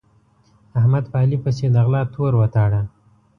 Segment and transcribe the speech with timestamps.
[0.79, 2.81] احمد په علي پسې د غلا تور وتاړه.